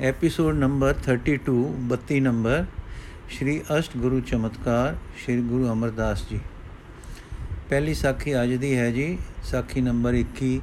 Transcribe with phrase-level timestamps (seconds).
[0.00, 1.34] Episode number 32
[1.90, 2.64] 32 number
[3.30, 6.40] Shri ਅਸ਼ਟ ਗੁਰੂ ਚਮਤਕਾਰ ਸ਼੍ਰੀ ਗੁਰੂ ਅਮਰਦਾਸ ਜੀ
[7.70, 10.58] ਪਹਿਲੀ ਸਾਖੀ ਅੱਜ ਦੀ ਹੈ ਜੀ ਸਾਖੀ ਨੰਬਰ 21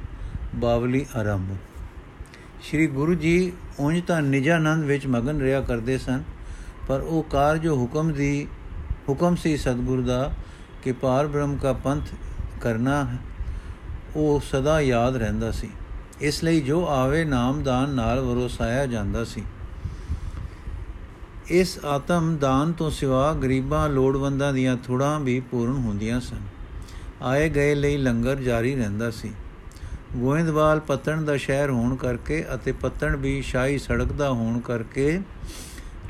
[0.54, 1.56] ਬਾਵਲੀ ਆਰੰਭ
[2.62, 6.22] ਸ਼੍ਰੀ ਗੁਰੂ ਜੀ ਉਂਝ ਤਾਂ ਨਿਜਾਨੰਦ ਵਿੱਚ ਮਗਨ ਰਿਹਾ ਕਰਦੇ ਸਨ,
[6.88, 8.48] ਪਰ ਉਹ ਕਾਰ ਜੋ ਹੁਕਮ ਦੀ,
[9.08, 10.32] ਹੁਕਮ ਸੀ ਸਤਿਗੁਰੂ ਦਾ,
[10.82, 12.02] ਕਿ ਪਾਰ ਬ੍ਰਹਮ ਕਾ ਪੰਥ
[12.60, 13.16] ਕਰਨਾ,
[14.16, 15.70] ਉਹ ਸਦਾ ਯਾਦ ਰਹਿੰਦਾ ਸੀ।
[16.22, 19.42] ਇਸ ਲਈ ਜੋ ਆਵੇ ਨਾਮਦਾਨ ਨਾਲ ਵਰੋਸਾਇਆ ਜਾਂਦਾ ਸੀ।
[21.48, 26.40] ਇਸ ਆਤਮ ਦਾਨ ਤੋਂ ਸਿਵਾ ਗਰੀਬਾਂ ਲੋੜਵੰਦਾਂ ਦੀਆਂ ਥੁੜਾਂ ਵੀ ਪੂਰਨ ਹੁੰਦੀਆਂ ਸਨ।
[27.22, 29.32] ਆਏ ਗਏ ਲਈ ਲੰਗਰ ਜਾਰੀ ਰਹਿੰਦਾ ਸੀ।
[30.16, 35.20] ਗੋਇੰਦਵਾਲ ਪਤਣ ਦਾ ਸ਼ਹਿਰ ਹੋਣ ਕਰਕੇ ਅਤੇ ਪਤਣ ਵੀ ਸ਼ਾਹੀ ਸੜਕ ਦਾ ਹੋਣ ਕਰਕੇ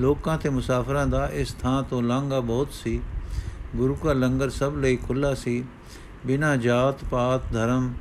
[0.01, 3.01] ਲੋਕਾਂ ਤੇ ਮੁਸਾਫਰਾਂ ਦਾ ਇਸ ਥਾਂ ਤੋਂ ਲਾਂਘਾ ਬਹੁਤ ਸੀ।
[3.77, 5.65] ਗੁਰੂ ਕਾ ਲੰਗਰ ਸਭ ਲਈ ਖੁੱਲਾ ਸੀ।
[6.27, 7.93] ਬਿਨਾ ਜਾਤ ਪਾਤ ਧਰਮ,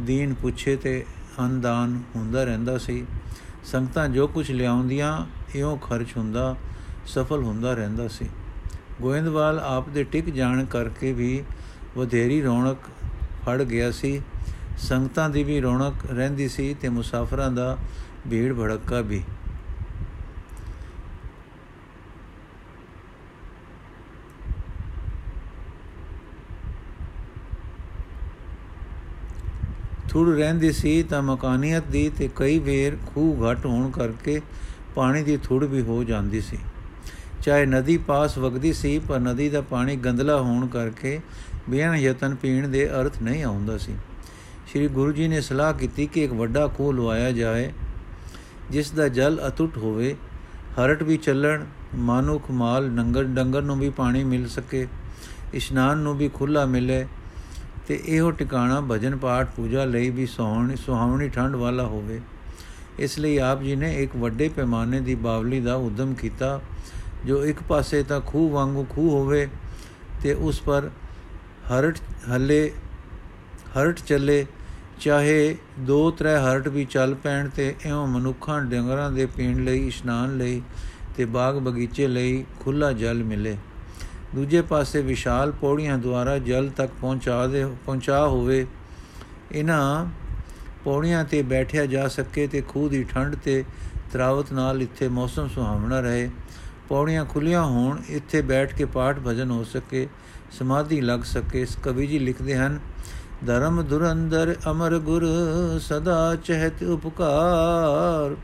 [0.00, 1.04] ਦੀਨ ਪੁੱਛੇ ਤੇ
[1.40, 3.06] ਅੰਦਾਨ ਹੁੰਦਾ ਰਹਿੰਦਾ ਸੀ।
[3.64, 6.56] ਸੰਗਤਾਂ ਜੋ ਕੁਝ ਲਿਆਉਂਦੀਆਂ, ਇਉਂ ਖਰਚ ਹੁੰਦਾ,
[7.06, 8.28] ਸਫਲ ਹੁੰਦਾ ਰਹਿੰਦਾ ਸੀ।
[9.00, 11.42] ਗੋਇੰਦਵਾਲ ਆਪ ਦੇ ਟਿਕ ਜਾਣ ਕਰਕੇ ਵੀ
[11.96, 12.76] ਵਧੇਰੀ ਰੌਣਕ
[13.46, 14.22] ਫੜ ਗਿਆ ਸੀ।
[14.78, 17.76] ਸੰਗਤਾਂ ਦੀ ਵੀ ਰੌਣਕ ਰਹਿੰਦੀ ਸੀ ਤੇ ਮੁਸਾਫਰਾਂ ਦਾ
[18.30, 19.22] ਭੀੜ ਭੜੱਕਾ ਵੀ।
[30.12, 34.40] ਥੁੜ ਰਹਿੰਦੀ ਸੀ ਤਾਂ ਮਕਾਨੀਅਤ ਦੀ ਤੇ ਕਈ ਵੇਰ ਖੂਹ ਘਟ ਹੋਣ ਕਰਕੇ
[34.94, 36.58] ਪਾਣੀ ਦੀ ਥੁੜ ਵੀ ਹੋ ਜਾਂਦੀ ਸੀ।
[37.42, 41.20] ਚਾਹੇ ਨਦੀ ਪਾਸ ਵਗਦੀ ਸੀ, ਪਰ ਨਦੀ ਦਾ ਪਾਣੀ ਗੰਦਲਾ ਹੋਣ ਕਰਕੇ
[41.70, 43.94] ਬਿਆਨ ਯਤਨ ਪੀਣ ਦੇ ਅਰਥ ਨਹੀਂ ਆਉਂਦਾ ਸੀ।
[44.66, 47.72] ਸ੍ਰੀ ਗੁਰੂ ਜੀ ਨੇ ਸਲਾਹ ਕੀਤੀ ਕਿ ਇੱਕ ਵੱਡਾ ਖੂਹ ਲਵਾਇਆ ਜਾਏ,
[48.70, 50.16] ਜਿਸ ਦਾ ਜਲ ਅਤੁੱਟ ਹੋਵੇ,
[50.78, 54.86] ਹਰਟ ਵੀ ਚੱਲਣ, ਮਾਨੁਖ ਮਾਲ ਨੰਗਰ ਡੰਗਰ ਨੂੰ ਵੀ ਪਾਣੀ ਮਿਲ ਸਕੇ,
[55.54, 57.06] ਇਸ਼ਨਾਨ ਨੂੰ ਵੀ ਖੁੱਲਾ ਮਿਲੇ
[57.88, 62.20] ਤੇ ਇਹੋ ਟਿਕਾਣਾ ਭਜਨ ਪਾਠ ਪੂਜਾ ਲਈ ਵੀ ਸੋਹਣੀ ਸੁਹਾਵਣੀ ਠੰਡ ਵਾਲਾ ਹੋਵੇ।
[62.98, 66.60] ਇਸ ਲਈ ਆਪ ਜੀ ਨੇ ਇੱਕ ਵੱਡੇ ਪੈਮਾਨੇ ਦੀ ਬਾਵਲੀ ਦਾ ਉਦਮ ਕੀਤਾ,
[67.26, 69.46] ਜੋ ਇੱਕ ਪਾਸੇ ਤਾਂ ਖੂਹ ਵਾਂਗੂ ਖੂਹ ਹੋਵੇ
[70.22, 70.90] ਤੇ ਉਸ ਪਰ
[71.70, 71.98] ਹਰਟ
[72.30, 72.70] ਹੱਲੇ
[73.76, 74.44] ਹਰਟ ਚੱਲੇ,
[75.00, 80.36] ਚਾਹੇ ਦੋ ਤਰੇ ਹਰਟ ਵੀ ਚੱਲ ਪੈਣ ਤੇ ਐਵੇਂ ਮਨੁੱਖਾਂ ਡੰਗਰਾਂ ਦੇ ਪੀਣ ਲਈ, ਇਸ਼ਨਾਨ
[80.36, 80.62] ਲਈ
[81.16, 83.56] ਤੇ ਬਾਗ ਬਗੀਚੇ ਲਈ ਖੁੱਲਾ ਜਲ ਮਿਲੇ।
[84.34, 88.66] ਦੂਜੇ ਪਾਸੇ ਵਿਸ਼ਾਲ ਪੌੜੀਆਂ ਦੁਆਰਾ ਜਲ ਤੱਕ ਪਹੁੰਚਾ ਦੇ, ਪਹੁੰਚਾ ਹੋਵੇ,
[89.52, 90.06] ਇਹਨਾਂ
[90.84, 93.64] ਪੌੜੀਆਂ ਤੇ ਬੈਠਿਆ ਜਾ ਸਕੇ ਤੇ ਖੂਹ ਦੀ ਠੰਡ ਤੇ
[94.12, 96.30] ਤਰਾਵਤ ਨਾਲ ਇੱਥੇ ਮੌਸਮ ਸੁਹਾਵਣਾ ਰਹੇ।
[96.88, 100.08] ਪੌੜੀਆਂ ਖੁੱਲੀਆਂ ਹੋਣ, ਇੱਥੇ ਬੈਠ ਕੇ ਪਾਠ ਭਜਨ ਹੋ ਸਕੇ,
[100.58, 102.78] ਸਮਾਧੀ ਲੱਗ ਸਕੇ। ਇਸ ਕਵੀ ਜੀ ਲਿਖਦੇ ਹਨ,
[103.46, 105.26] ਧਰਮ ਦੁਰੰਦਰ ਅਮਰ ਗੁਰ
[105.80, 108.36] ਸਦਾ ਚਹਿਤ ਉਪਕਾਰ।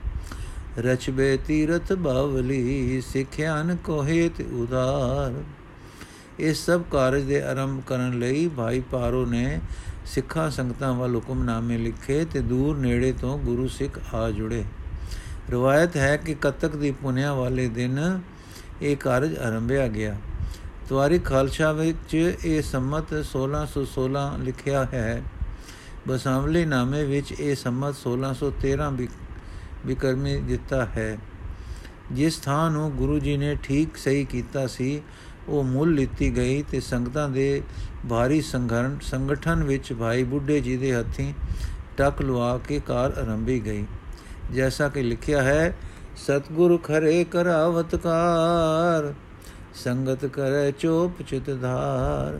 [0.78, 5.42] ਰਚਬੇ ਤੀਰਥ ਬਾਵਲੀ ਸਿੱਖਿਆਨ ਕੋਹਿਤ ਉਦਾਰ।
[6.38, 9.60] ਇਸ ਸਭ ਕਾਰਜ ਦੇ ਆਰੰਭ ਕਰਨ ਲਈ ਭਾਈ ਪਾਰੋ ਨੇ
[10.06, 14.64] ਸਿੱਖਾਂ ਸੰਗਤਾਂ ਵੱਲ ਹੁਕਮਨਾਮੇ ਲਿਖੇ ਤੇ ਦੂਰ ਨੇੜੇ ਤੋਂ ਗੁਰੂ ਸਿੱਖ ਆ ਜੁੜੇ।
[15.50, 18.20] ਰਵਾਇਤ ਹੈ ਕਿ ਕਤਕ ਦੀ ਪੁਨਿਆ ਵਾਲੇ ਦਿਨ
[18.82, 20.16] ਇਹ ਕਾਰਜ ਆਰੰਭਿਆ ਗਿਆ।
[20.88, 25.22] ਤਵਾਰੀ ਖਾਲਸਾ ਵਿੱਚ ਇਹ ਸੰਮਤ 1616 ਲਿਖਿਆ ਹੈ।
[26.08, 28.90] ਬਸਾਵਲੀ ਨਾਮੇ ਵਿੱਚ ਇਹ ਸੰਮਤ 1613
[29.86, 31.18] ਬਿਕਰਮੀ ਦਿੱਤਾ ਹੈ।
[32.12, 35.02] ਜਿਸ ਥਾਂ ਨੂੰ ਗੁਰੂ ਜੀ ਨੇ ਠੀਕ ਸਹੀ ਕੀਤਾ ਸੀ
[35.48, 37.62] ਉਹ ਮੁੱਲ ਲਿੱਤੀ ਗਈ ਤੇ ਸੰਗਤਾਂ ਦੇ
[38.10, 41.34] ਭਾਰੀ ਸੰਘਰਣ ਸੰਗਠਨ ਵਿੱਚ ਭਾਈ ਬੁੱਢੇ ਜੀ ਦੇ ਹੱਥੀਂ
[41.96, 43.84] ਟੱਕ ਲਵਾ ਕੇ ਕਾਰ ਆਰੰਭੀ ਗਈ।
[44.54, 45.76] ਜੈਸਾ ਕਿ ਲਿਖਿਆ ਹੈ,
[46.16, 49.14] ਸਤਗੁਰ ਖਰੇ ਕਰਾਵਤਕਾਰ
[49.74, 52.38] ਸੰਗਤ ਕਰੇ ਚੋਪ ਚਿਤ ਧਾਰ।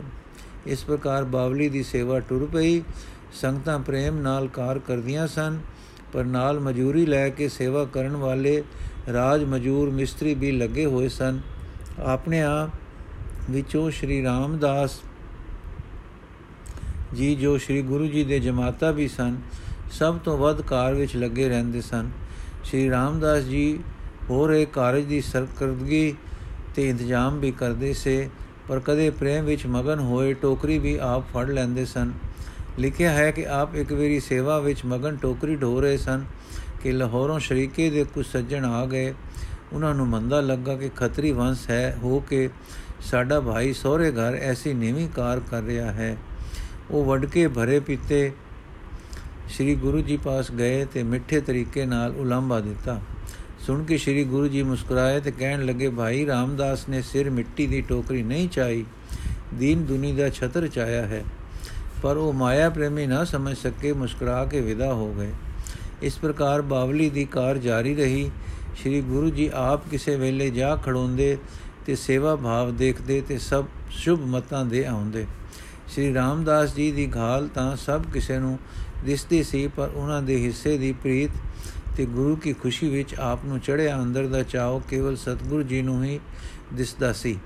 [0.67, 2.81] ਇਸ ਪ੍ਰਕਾਰ ਬਾਵਲੀ ਦੀ ਸੇਵਾ ਟੁਰ ਪਈ।
[3.33, 5.59] ਸੰਗਤਾਂ ਪ੍ਰੇਮ ਨਾਲ ਕਾਰ ਕਰਦੀਆਂ ਸਨ,
[6.13, 8.63] ਪਰ ਨਾਲ ਮਜੂਰੀ ਲੈ ਕੇ ਸੇਵਾ ਕਰਨ ਵਾਲੇ
[9.13, 11.39] ਰਾਜ ਮਜੂਰ ਮਿਸਤਰੀ ਵੀ ਲੱਗੇ ਹੋਏ ਸਨ।
[11.99, 12.69] ਆਪਣੇ ਆਪ
[13.49, 14.99] ਵਿੱਚੋਂ ਸ਼੍ਰੀ ਰਾਮਦਾਸ
[17.15, 19.37] ਜੀ, ਜੋ ਸ਼੍ਰੀ ਗੁਰੂ ਜੀ ਦੇ ਜਮਾਤਾ ਵੀ ਸਨ,
[19.91, 22.09] ਸਭ ਤੋਂ ਵੱਧ ਕਾਰ ਵਿੱਚ ਲੱਗੇ ਰਹਿੰਦੇ ਸਨ।
[22.63, 23.79] ਸ਼੍ਰੀ ਰਾਮਦਾਸ ਜੀ
[24.29, 26.15] ਹੋ ਰਹੇ ਕਾਰਜ ਦੀ ਸਰਕਰਦਗੀ
[26.75, 28.29] ਤੇ ਇੰਤਜ਼ਾਮ ਵੀ ਕਰਦੇ ਸੇ,
[28.67, 32.11] ਪਰ ਕਦੇ ਪ੍ਰੇਮ ਵਿੱਚ ਮਗਨ ਹੋਏ ਟੋਕਰੀ ਵੀ ਆਪ ਫੜ ਲੈਂਦੇ ਸਨ।
[32.79, 36.25] ਲਿਖਿਆ ਹੈ ਕਿ ਆਪ ਇੱਕ ਵਾਰੀ ਸੇਵਾ ਵਿੱਚ ਮਗਨ ਟੋਕਰੀ ਢੋ ਰਹੇ ਸਨ
[36.81, 39.13] ਕਿ ਲਾਹੌਰੋਂ ਸ਼ਰੀਕੇ ਦੇ ਕੁਝ ਸੱਜਣ ਆ ਗਏ।
[39.73, 42.49] ਉਹਨਾਂ ਨੂੰ ਮੰਦਾ ਲੱਗਾ ਕਿ ਖੱਤਰੀ ਵੰਸ਼ ਹੈ ਹੋ ਕੇ
[43.01, 46.17] ਸਾਡਾ ਭਾਈ ਸਹੁਰੇ ਘਰ ਐਸੀ ਨੀਵੀਂ ਕਾਰ ਕਰ ਰਿਹਾ ਹੈ।
[46.91, 48.31] ਉਹ ਵੜ ਕੇ ਭਰੇ ਪੀਤੇ
[49.49, 53.01] ਸ੍ਰੀ ਗੁਰੂ ਜੀ ਪਾਸ ਗਏ ਤੇ ਮਿੱਠੇ ਤਰੀਕੇ ਨਾਲ ਉਲਾਂਭਾ ਦਿੱਤਾ।
[53.59, 57.81] ਸੁਣ ਕੇ ਸ੍ਰੀ ਗੁਰੂ ਜੀ ਮੁਸਕਰਾਏ ਤੇ ਕਹਿਣ ਲੱਗੇ, ਭਾਈ, ਰਾਮਦਾਸ ਨੇ ਸਿਰ ਮਿੱਟੀ ਦੀ
[57.81, 58.85] ਟੋਕਰੀ ਨਹੀਂ ਚਾਈ।
[59.53, 61.23] ਦੀਨ ਦੁਨੀ ਦਾ ਛਤਰ ਚਾਇਆ ਹੈ।
[62.03, 65.31] ਪਰ ਉਹ ਮਾਇਆ ਪ੍ਰੇਮੀ ਨਾ ਸਮਝ ਸਕੇ, ਮੁਸਕਰਾ ਕੇ ਵਿਦਾ ਹੋ ਗਏ।
[66.01, 68.31] ਇਸ ਪ੍ਰਕਾਰ ਬਾਵਲੀ ਦੀ ਕਾਰ ਜਾਰੀ ਰਹੀ।
[68.79, 71.37] ਸ੍ਰੀ ਗੁਰੂ ਜੀ ਆਪ ਕਿਸੇ ਵੇਲੇ ਜਾ ਖੜੋਂਦੇ
[71.85, 75.25] ਤੇ ਸੇਵਾ ਭਾਵ ਦੇਖਦੇ ਤੇ ਸਭ ਸ਼ੁਭ ਮਤਾਂ ਦੇ ਆਉਂਦੇ।
[75.87, 78.57] ਸ੍ਰੀ ਰਾਮਦਾਸ ਜੀ ਦੀ ਘਾਲ ਤਾਂ ਸਭ ਕਿਸੇ ਨੂੰ
[79.05, 81.31] ਦਿਸਦੀ ਸੀ, ਪਰ ਉਹਨਾਂ ਦੇ ਹਿੱਸੇ ਦੀ ਪ੍ਰੀਤ
[81.97, 86.03] ਤੇ ਗੁਰੂ ਕੀ ਖੁਸ਼ੀ ਵਿੱਚ ਆਪ ਨੂੰ ਚੜਿਆ ਅੰਦਰ ਦਾ ਚਾਉ ਕੇਵਲ ਸਤਿਗੁਰੂ ਜੀ ਨੂੰ
[86.03, 86.19] ਹੀ
[86.73, 87.37] ਦਿਸਦਾ ਸੀ,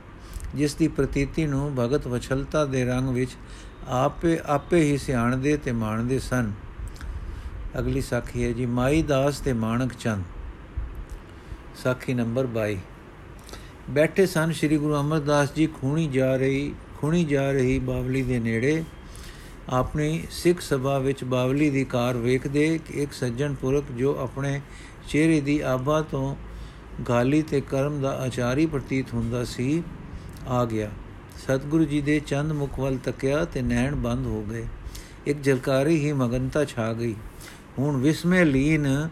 [0.56, 3.31] ਜਿਸ ਦੀ ਪ੍ਰਤੀਤੀ ਨੂੰ ਭਗਤ ਵਛਲਤਾ ਦੇ ਰੰਗ ਵਿੱਚ
[3.88, 6.51] ਆਪੇ ਆਪੇ ਹੀ ਸਿਆਣਦੇ ਤੇ ਮਾਣਦੇ ਸਨ।
[7.80, 10.24] ਅਗਲੀ ਸਾਖੀ ਹੈ ਜੀ, ਮਾਈ ਦਾਸ ਤੇ ਮਾਨਕ ਚੰਦ।
[11.83, 12.77] ਸਾਖੀ ਨੰਬਰ 22
[13.89, 18.83] ਬੈਠੇ ਸਨ, ਸ੍ਰੀ ਗੁਰੂ ਅਮਰਦਾਸ ਜੀ ਖੂਣੀ ਜਾ ਰਹੀ, ਖੂਣੀ ਜਾ ਰਹੀ ਬਾਵਲੀ ਦੇ ਨੇੜੇ।
[19.69, 24.62] ਆਪਣੀ ਸਿੱਖ ਸਭਾ ਵਿੱਚ ਬਾਵਲੀ ਦੀ ਕਾਰ ਵੇਖਦੇ ਕਿ ਇੱਕ ਸੱਜਣ ਪੁਰਖ ਜੋ ਆਪਣੇ
[25.09, 26.35] ਚਿਹਰੇ ਦੀ ਆਭਾ ਤੋਂ
[27.09, 29.83] ਗਾਲੀ ਤੇ ਕਰਮ ਦਾ ਆਚਾਰੀ ਪ੍ਰਤੀਤ ਹੁੰਦਾ ਸੀ,
[30.47, 30.91] ਆ ਗਿਆ।
[31.44, 34.65] ਸਤਿਗੁਰੂ ਜੀ ਦੇ ਚੰਦ ਮੁਖ ਵੱਲ ਤੱਕਿਆ ਤੇ ਨੈਣ ਬੰਦ ਹੋ ਗਏ।
[35.27, 37.15] ਇੱਕ ਜਲਕਾਰੀ ਹੀ ਮਗਨਤਾ ਛਾ ਗਈ।
[37.80, 39.09] ਹੁਣ ਵਿਸਮੇ ਲੀਨ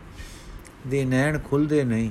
[0.88, 2.10] ਦੇ ਨੈਣ ਖੁੱਲਦੇ ਨਹੀਂ।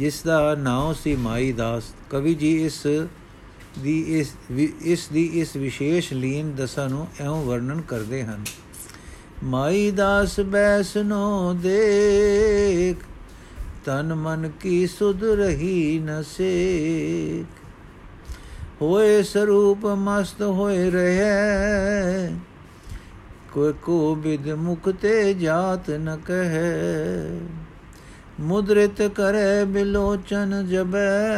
[0.00, 2.86] ਜਿਸ ਦਾ ਨਾਮ ਸੀ ਮਾਈ ਦਾਸ। ਕਵੀ ਜੀ ਇਸ
[3.78, 4.32] ਦੀ ਇਸ
[4.82, 8.44] ਇਸ ਦੀ ਇਸ ਵਿਸ਼ੇਸ਼ ਲੀਨ ਦਸ਼ਾ ਨੂੰ ਐਉਂ ਵਰਣਨ ਕਰਦੇ ਹਨ।
[9.44, 12.96] ਮਾਈ ਦਾਸ ਬੈਸਨੋ ਦੇਖ,
[13.84, 17.58] ਤਨ ਮਨ ਕੀ ਸੁਧ ਰਹੀ ਨ ਸੇਖ।
[18.82, 22.30] ਹੋਏ ਸਰੂਪ ਮਸਤ ਹੋਏ ਰਹੇ
[23.52, 26.68] ਕੋਈ ਕੋ ਬਿਦ ਮੁਖ ਤੇ ਜਾਤ ਨ ਕਹੈ।
[28.40, 31.28] ਮੁਦਰਿਤ ਕਰੇ ਬਿਲੋਚਨ ਜਬੈ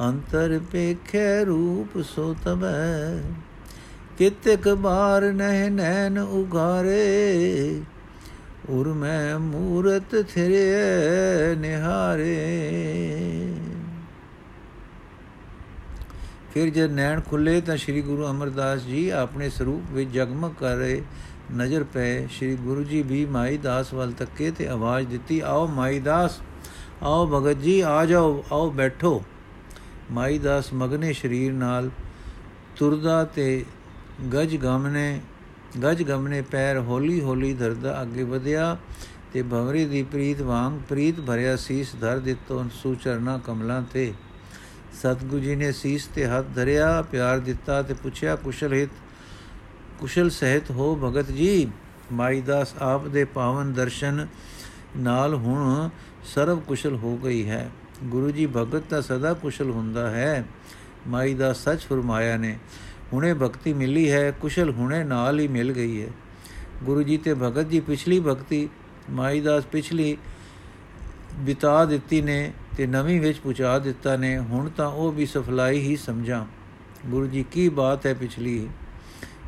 [0.00, 3.22] ਅੰਤਰ ਪੇਖੇ ਰੂਪ ਸੋ ਤਬੈ
[4.18, 7.82] ਕਿਤਕ ਬਾਰ ਨਹਿ ਨੈਣ ਉਗਾਰੇ
[8.68, 12.36] ਉਰ ਮੈਂ ਮੂਰਤ ਥਿਰੇ ਨਿਹਾਰੇ।
[16.54, 21.02] ਫਿਰ ਜਦ ਨੈਣ ਖੁੱਲੇ ਤਾਂ ਸ੍ਰੀ ਗੁਰੂ ਅਮਰਦਾਸ ਜੀ ਆਪਣੇ ਸਰੂਪ ਵਿੱਚ ਜਗਮਗ ਕਰ ਰਹੇ
[21.50, 26.00] ਨਜ਼ਰ ਪਏ। ਸ੍ਰੀ ਗੁਰੂ ਜੀ ਵੀ ਮਾਈ ਦਾਸ ਵੱਲ ਤੱਕੇ ਤੇ ਆਵਾਜ਼ ਦਿੱਤੀ, ਆਓ ਮਾਈ
[26.00, 26.40] ਦਾਸ,
[27.02, 29.22] ਆਓ ਭਗਤ ਜੀ, ਆ ਜਾਓ, ਆਓ ਬੈਠੋ।
[30.10, 31.90] ਮਾਈ ਦਾਸ ਮਗਨੇ ਸਰੀਰ ਨਾਲ
[32.76, 33.64] ਤੁਰਦਾ ਤੇ
[34.34, 35.20] ਗਜ ਗਮਨੇ
[35.84, 38.76] ਗਜ ਗਮਨੇ ਪੈਰ ਹੌਲੀ ਹੌਲੀ ਧਰਦਾ ਅੱਗੇ ਵਧਿਆ
[39.32, 44.12] ਤੇ ਭਵਰੀ ਦੀ ਪ੍ਰੀਤ ਵਾਂਗ ਪ੍ਰੀਤ ਭਰਿਆ ਸੀਸ ਧਰ ਦਿੱਤੋ ਸੁਚਰਨਾ ਕਮਲਾਂ ਤੇ।
[45.02, 48.90] ਸਤਗੁਰੂ ਜੀ ਨੇ ਸੀਸ ਤੇ ਹੱਥ ਧਰਿਆ, ਪਿਆਰ ਦਿੱਤਾ ਤੇ ਪੁੱਛਿਆ, ਕੁਸ਼ਲ ਹਿਤ
[50.02, 51.68] ਕੁਸ਼ਲ ਸਹਿਤ ਹੋ ਭਗਤ ਜੀ,
[52.12, 54.26] ਮਾਈ ਦਾਸ ਆਪ ਦੇ ਪਾਵਨ ਦਰਸ਼ਨ
[54.96, 55.88] ਨਾਲ ਹੁਣ
[56.24, 57.70] ਸਰਵ ਕੁਸ਼ਲ ਹੋ ਗਈ ਹੈ।
[58.04, 60.44] ਗੁਰੂ ਜੀ ਭਗਤ ਤਾਂ ਸਦਾ ਕੁਸ਼ਲ ਹੁੰਦਾ ਹੈ।
[61.08, 62.58] ਮਾਈ ਦਾ ਸੱਚ ਫਰਮਾਇਆ ਨੇ,
[63.12, 66.08] ਹੁਣੇ ਭਗਤੀ ਮਿਲੀ ਹੈ, ਕੁਸ਼ਲ ਹੁਣੇ ਨਾਲ ਹੀ ਮਿਲ ਗਈ ਹੈ।
[66.82, 68.68] ਗੁਰੂ ਜੀ ਤੇ ਭਗਤ ਜੀ ਪਿਛਲੀ ਭਗਤੀ,
[69.10, 70.16] ਮਾਈ ਦਾਸ ਪਿਛਲੀ
[71.34, 75.96] ਬਿਤਾ ਦਿੱਤੀ ਨੇ ਤੇ ਨਵੀਂ ਵਿੱਚ ਪੁਚਾ ਦਿੱਤਾ ਨੇ, ਹੁਣ ਤਾਂ ਉਹ ਵੀ ਸਫਲਾਈ ਹੀ
[75.96, 76.46] ਸਮਝਾਂ।
[77.06, 78.68] ਗੁਰੂ ਜੀ ਕੀ ਬਾਤ ਹੈ ਪਿਛਲੀ।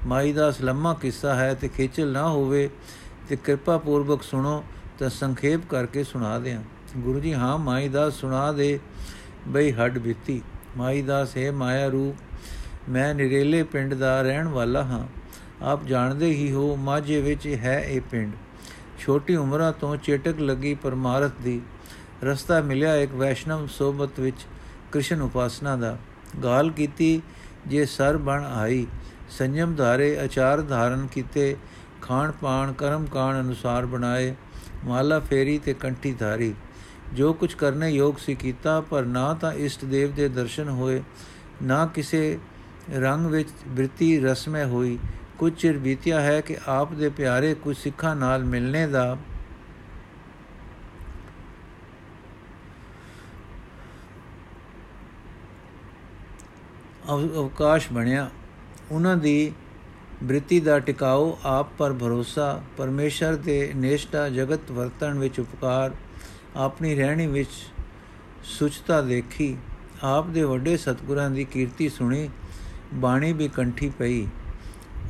[0.07, 2.71] ਮਾਈ ਦਾਸ ਲੰਮਾ ਕਿੱਸਾ ਹੈ ਤੇ ਖੇਚਲ ਨਾ ਹੋਵੇ
[3.29, 4.65] ਤੇ ਕਿਰਪਾ ਪੂਰਵਕ ਸੁਣੋ
[4.99, 6.63] ਤਾਂ ਸੰਖੇਪ ਕਰਕੇ ਸੁਣਾ ਦਿਆਂ।
[6.97, 8.81] ਗੁਰੂ ਜੀ, ਹਾਂ, ਮਾਈ ਦਾਸ ਸੁਣਾ ਦੇ
[9.49, 10.43] ਬਈ ਹੱਡ ਬੀਤੀ।
[10.77, 12.17] ਮਾਈ ਦਾਸ ਹੈ ਮਾਇਆ ਰੂਪ
[12.89, 15.07] ਮੈਂ ਨਿਰੇਲੇ ਪਿੰਡ ਦਾ ਰਹਿਣ ਵਾਲਾ ਹਾਂ।
[15.63, 18.33] ਆਪ ਜਾਣਦੇ ਹੀ ਹੋ, ਮਾਝੇ ਵਿੱਚ ਹੈ ਇਹ ਪਿੰਡ।
[18.99, 21.61] ਛੋਟੀ ਉਮਰਾਂ ਤੋਂ ਚੇਟਕ ਲੱਗੀ ਪਰਮਾਰਥ ਦੀ।
[22.25, 24.47] ਰਸਤਾ ਮਿਲਿਆ ਇੱਕ ਵੈਸ਼ਨਵ ਸੋਬਤ ਵਿੱਚ
[24.93, 25.99] ਕ੍ਰਿਸ਼ਨ ਉਪਾਸਨਾ ਦਾ।
[26.45, 27.23] ਗਾਲ ਕੀਤੀ,
[27.67, 28.87] ਜੇ ਸਰ ਬਣ ਆਈ
[29.31, 31.57] ਸੰਜਮ ਧਾਰੇ, ਆਚਾਰ ਧਾਰਨ ਕੀਤੇ,
[32.03, 34.35] ਖਾਣ ਪਾਣ, ਕਰਮ ਕਾਣ ਅਨੁਸਾਰ ਬਣਾਏ,
[34.85, 36.55] ਮਾਲਾ ਫੇਰੀ ਤੇ ਕੰਠੀ ਧਾਰੀ।
[37.15, 41.03] ਜੋ ਕੁਝ ਕਰਨੇ ਯੋਗ ਸੀ ਕੀਤਾ, ਪਰ ਨਾ ਤਾਂ ਇਸ਼ਟ ਦੇਵ ਦੇ ਦਰਸ਼ਨ ਹੋਏ,
[41.63, 42.39] ਨਾ ਕਿਸੇ
[42.95, 44.99] ਰੰਗ ਵਿੱਚ ਬ੍ਰਿਤੀ ਰਸਮੇ ਹੋਈ।
[45.39, 49.17] ਕੁਝ ਚਿਰ ਬੀਤਿਆ ਹੈ ਕਿ ਆਪ ਦੇ ਪਿਆਰੇ ਕੁਝ ਸਿੱਖਾਂ ਨਾਲ ਮਿਲਣੇ ਦਾ
[57.11, 58.31] ਅਵਕਾਸ਼ ਬਣਿਆ।
[58.91, 59.53] ਉਹਨਾਂ ਦੀ
[60.23, 65.93] ਬ੍ਰਿਤੀ ਦਾ ਟਿਕਾਓ ਆਪ ਪਰ ਭਰੋਸਾ, ਪਰਮੇਸ਼ਰ ਦੇ ਨੇਸ਼ਟਾ ਜਗਤ ਵਰਤਣ ਵਿੱਚ ਉਪਕਾਰ,
[66.57, 67.51] ਆਪਣੀ ਰਹਿਣੀ ਵਿੱਚ
[68.45, 69.57] ਸੁਚਤਾ ਦੇਖੀ,
[70.03, 72.29] ਆਪ ਦੇ ਵੱਡੇ ਸਤਗੁਰਾਂ ਦੀ ਕੀਰਤੀ ਸੁਣੀ,
[72.95, 74.27] ਬਾਣੀ ਵੀ ਕੰਠੀ ਪਈ।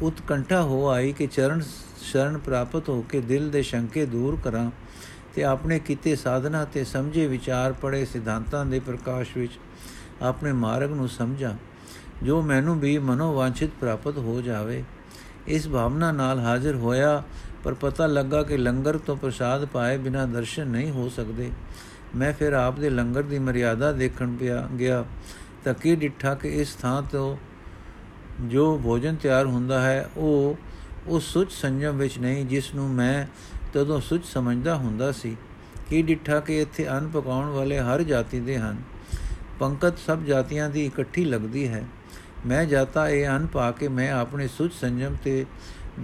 [0.02, 1.62] ਉਤਕੰਠਾ ਹੋ ਆਈ ਕਿ ਚਰਨ
[2.02, 4.70] ਸ਼ਰਨ ਪ੍ਰਾਪਤ ਹੋ ਕੇ ਦਿਲ ਦੇ ਸ਼ੰਕੇ ਦੂਰ ਕਰਾਂ
[5.34, 9.58] ਤੇ ਆਪਣੇ ਕੀਤੇ ਸਾਧਨਾ ਤੇ ਸਮਝੇ ਵਿਚਾਰ ਪੜੇ ਸਿਧਾਂਤਾਂ ਦੇ ਪ੍ਰਕਾਸ਼ ਵਿੱਚ
[10.22, 11.54] ਆਪਣੇ ਮਾਰਗ ਨੂੰ ਸਮਝਾਂ।
[12.24, 14.84] ਜੋ ਮੈਨੂੰ ਵੀ ਮਨੋਵਾਂਛਿਤ ਪ੍ਰਾਪਤ ਹੋ ਜਾਵੇ।
[15.46, 17.22] ਇਸ ਭਾਵਨਾ ਨਾਲ ਹਾਜ਼ਰ ਹੋਇਆ,
[17.64, 21.50] ਪਰ ਪਤਾ ਲੱਗਾ ਕਿ ਲੰਗਰ ਤੋਂ ਪ੍ਰਸਾਦ ਪਾਏ ਬਿਨਾ ਦਰਸ਼ਨ ਨਹੀਂ ਹੋ ਸਕਦੇ।
[22.16, 25.04] ਮੈਂ ਫਿਰ ਆਪ ਦੇ ਲੰਗਰ ਦੀ ਮਰਿਆਦਾ ਦੇਖਣ ਪਿਆ, ਗਿਆ।
[25.64, 27.36] ਤਾਂ ਕੀ ਡਿੱਠਾ ਕਿ ਇਸ ਥਾਂ ਤੋਂ
[28.40, 30.58] ਜੋ ਭੋਜਨ ਤਿਆਰ ਹੁੰਦਾ ਹੈ, ਉਹ
[31.06, 33.26] ਉਸ ਸੁਚ ਸੰਜਮ ਵਿੱਚ ਨਹੀਂ, ਜਿਸ ਨੂੰ ਮੈਂ
[33.72, 35.36] ਤਦੋਂ ਸੁਚ ਸਮਝਦਾ ਹੁੰਦਾ ਸੀ।
[35.88, 38.76] ਕੀ ਡਿੱਠਾ ਕਿ ਇੱਥੇ ਅਨ ਪਕਾਉਣ ਵਾਲੇ ਹਰ ਜਾਤੀ ਦੇ ਹਨ।
[39.60, 41.84] ਪੰਕਤ ਸਭ ਜਾਤੀਆਂ ਦੀ ਇਕੱਠੀ ਲੱਗਦੀ ਹੈ।
[42.46, 45.44] ਮੈਂ ਜਾਤਾ ਇਹ ਅਨ ਪਾ ਕੇ ਮੈਂ ਆਪਣੇ ਸੁਚ ਸੰਜਮ ਤੇ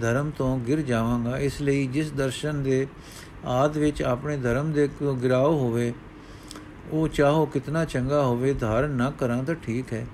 [0.01, 2.87] ਧਰਮ ਤੋਂ ਗਿਰ ਜਾਵਾਂਗਾ। ਇਸ ਲਈ ਜਿਸ ਦਰਸ਼ਨ ਦੇ
[3.45, 5.93] ਆਦ ਵਿੱਚ ਆਪਣੇ ਧਰਮ ਦੇ ਕੋ ਗਿਰਾਓ ਹੋਵੇ,
[6.91, 10.05] ਉਹ ਚਾਹੋ ਕਿਤਨਾ ਚੰਗਾ ਹੋਵੇ, ਧਾਰਨ ਨਾ ਕਰਾਂ ਤਾਂ ਠੀਕ ਹੈ।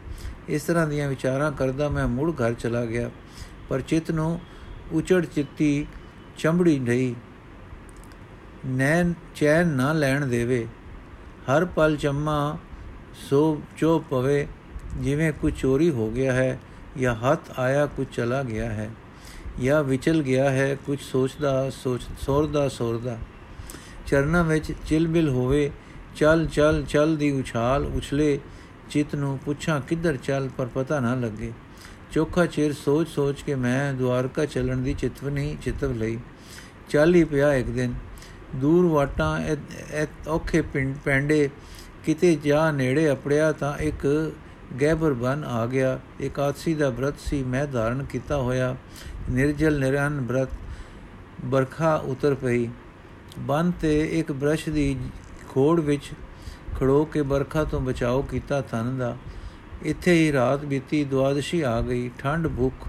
[0.49, 3.09] ਇਸ ਤਰ੍ਹਾਂ ਦੀਆਂ ਵਿਚਾਰਾਂ ਕਰਦਾ ਮੈਂ ਮੁੜ ਘਰ ਚਲਾ ਗਿਆ,
[3.69, 4.39] ਪਰ ਚਿਤ ਨੂੰ
[4.91, 5.85] ਉਚੜ ਚਿੱਤੀ
[6.37, 7.13] ਚੰਬੜੀ ਨਹੀਂ,
[8.67, 10.65] ਨੈਣ ਚੈਨ ਨਾ ਲੈਣ ਦੇਵੇ।
[11.47, 12.57] ਹਰ ਪਲ ਚੰਮਾ
[13.29, 14.47] ਸੋ ਚੋ ਪਵੇ
[15.01, 16.59] ਜਿਵੇਂ ਕੁਝ ਚੋਰੀ ਹੋ ਗਿਆ ਹੈ
[16.99, 18.89] ਜਾਂ ਹੱਥ ਆਇਆ ਕੁਝ ਚਲਾ ਗਿਆ ਹੈ
[19.61, 23.17] ਜਾਂ ਵਿਚਲ ਗਿਆ ਹੈ ਕੁਝ ਸੋਚਦਾ, ਸੋਚ ਸੋਰਦਾ ਸੋਰਦਾ
[24.07, 25.69] ਚਰਨਾਂ ਵਿੱਚ ਚਿਲਬਿਲ ਹੋਵੇ,
[26.15, 28.39] ਚੱਲ ਚੱਲ ਚੱਲ ਦੀ ਉਛਾਲ ਉਛਲੇ,
[28.89, 31.51] ਚਿਤ ਨੂੰ ਪੁੱਛਾਂ ਕਿੱਧਰ ਚੱਲ ਪਰ ਪਤਾ ਨਾ ਲੱਗੇ।
[32.11, 36.17] ਚੋਖਾ ਚਿਰ ਸੋਚ ਸੋਚ ਕੇ ਮੈਂ ਦਵਾਰਕਾ ਚੱਲਣ ਦੀ ਚਿਤਵਨੀ ਚਿਤਵ ਲਈ।
[36.89, 37.93] ਚੱਲ ਹੀ ਪਿਆ ਇੱਕ ਦਿਨ।
[38.55, 39.39] ਦੂਰ ਵਾਟਾਂ
[40.27, 41.49] ਔਖੇ ਪਿੰਡ ਪੈਂਡੇ,
[42.05, 44.31] ਕਿਤੇ ਜਾ ਨੇੜੇ ਅਪੜਿਆ ਤਾਂ ਇੱਕ
[44.81, 48.75] ਗੈਬਰ ਬਨ ਆ ਗਿਆ। ਇਕਾਦਸੀ ਦਾ ਬ੍ਰਤ ਸੀ, ਮੈਂ ਧਾਰਨ ਕੀਤਾ ਹੋਇਆ।
[49.29, 50.49] ਨਿਰਜਲ ਨਿਰਨ ਬ੍ਰਤ
[51.45, 52.69] ਬਰਖਾ ਉਤਰ ਪਈ।
[53.39, 54.97] ਬਨ ਤੇ ਇੱਕ ਬ੍ਰਸ਼ ਦੀ
[55.49, 56.11] ਖੋੜ ਵਿੱਚ
[56.79, 59.17] ਖੜੋ ਕੇ ਬਰਖਾ ਤੋਂ ਬਚਾਓ ਕੀਤਾ ਤਨ ਦਾ।
[59.81, 62.87] ਇੱਥੇ ਹੀ ਰਾਤ ਬੀਤੀ ਦਵਾਦਸ਼ੀ ਆ ਗਈ। ਠੰਡ ਭੁੱਖ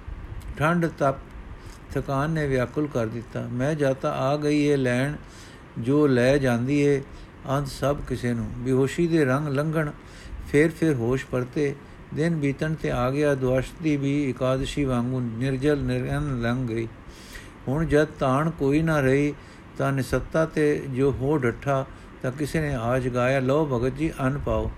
[0.56, 1.14] ਠੰਡ ਤਪ,
[1.94, 5.16] ਥਕਾਨ ਨੇ ਵਿਆਕੁਲ ਕਰ ਦਿੱਤਾ। ਮੈਂ ਜਾਤਾ ਆ ਗਈ ਇਹ ਲੈਣ
[5.78, 7.02] ਜੋ ਲੈ ਜਾਂਦੀ ਏ
[7.50, 9.90] ਅੰਤ ਸਭ ਕਿਸੇ ਨੂੰ। ਬੇਹੋਸ਼ੀ ਦੇ ਰੰਗ ਲੰਘਣ
[10.52, 11.74] ਫੇਰ ਫੇਰ ਹੋਸ਼ ਪਰਤੇ।
[12.14, 16.88] ਦਿਨ ਬੀਤਣ ਤੇ ਆ ਗਿਆ ਦਵਾਸ਼ਤੀ ਵੀ ਇਕਾदशी ਵਾਂਗੂ ਨਿਰਜਲ ਨਿਰਨ ਲੰਘ ਗਈ।
[17.68, 19.34] ਹੁਣ ਜਦ ਤਾਣ ਕੋਈ ਨਾ ਰਹੀ,
[19.78, 21.86] ਤਾਂ ਨਿਸੱਤਾ ਤੇ ਜੋ ਹੋ ਡੱਠਾ,
[22.22, 24.70] ਤਾਂ ਕਿਸੇ ਨੇ ਆਜ ਗਾਇਆ ਲੋ ਭਗਤ ਜੀ, ਅਨ ਪਾਓ।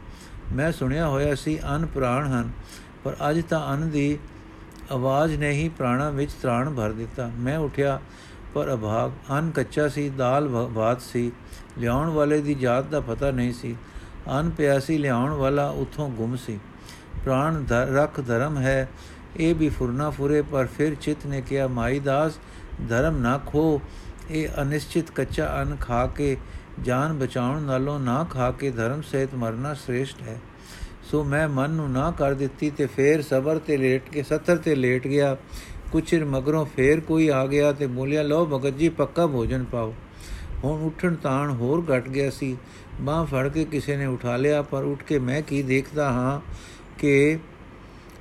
[0.53, 2.51] ਮੈਂ ਸੁਣਿਆ ਹੋਇਆ ਸੀ, ਅਨ ਪ੍ਰਾਣ ਹਨ,
[3.05, 4.19] ਪਰ ਅੱਜ ਤਾਂ ਅਨ ਦੀ
[4.93, 8.01] ਆਵਾਜ਼ ਨੇ ਹੀ ਪ੍ਰਾਣਾ ਵਿੱਚ ਤ੍ਰਾਣ ਭਰ ਦਿੱਤਾ। ਮੈਂ ਉਠਿਆ,
[8.55, 11.33] ਪਰ ਅਭਾਗ, ਅਨ ਕੱਚਾ ਸੀ, ਦਾਲ ਬਾਤ ਸੀ।
[11.79, 13.77] ਲਿਆਉਣ ਵਾਲੇ ਦੀ ਜਾਤ ਦਾ ਪਤਾ ਨਹੀਂ ਸੀ।
[14.41, 16.59] ਅਨ ਪਿਆਸੀ ਲਿਆਉਣ ਵਾਲਾ ਉਥੋਂ ਗੁੰਮ ਸੀ।
[17.25, 18.89] ਪ੍ਰਾਣ ਰਖ ਧਰਮ ਹੈ,
[19.37, 22.39] ਇਹ ਵੀ ਫੁਰਨਾ ਫੁਰੇ, ਪਰ ਫਿਰ ਚਿਤ ਨੇ ਕਿਹਾ, ਮਾਈ ਦਾਸ,
[22.89, 23.81] ਧਰਮ ਨਾ ਖੋ।
[24.31, 26.37] ਇਹ ਅਨਿਸ਼ਚਿਤ ਕੱਚਾ ਅਨ ਖਾ ਕੇ,
[26.83, 30.39] ਜਾਨ ਬਚਾਉਣ ਨਾਲੋਂ ਨਾ ਖਾ ਕੇ ਧਰਮ ਸਹਿਤ ਮਰਨਾ ਸ੍ਰੇਸ਼ਟ ਹੈ।
[31.11, 34.75] ਸੋ ਮੈਂ ਮਨ ਨੂੰ ਨਾ ਕਰ ਦਿੱਤੀ ਤੇ ਫੇਰ ਸਬਰ ਤੇ ਲੇਟ ਕੇ ਸੱਤਰ ਤੇ
[34.75, 35.37] ਲੇਟ ਗਿਆ।
[35.93, 39.95] ਕੁਛਿਰ ਮਗਰੋਂ ਫੇਰ ਕੋਈ ਆ ਗਿਆ ਤੇ ਬੋਲਿਆ, ਲਓ ਭਗਤ ਜੀ, ਪੱਕਾ ਭੋਜਨ ਪਾਓ।
[40.65, 42.57] ਹੁਣ ਉੱਠਣ ਤਾਣ ਹੋਰ ਘਟ ਗਿਆ ਸੀ।
[43.01, 46.41] ਬਾਹ ਫੜ ਕੇ ਕਿਸੇ ਨੇ ਉਠਾ ਲਿਆ, ਪਰ ਉੱਠ ਕੇ ਮੈਂ ਕੀ ਦੇਖਦਾ ਹਾਂ
[46.99, 47.39] ਕਿ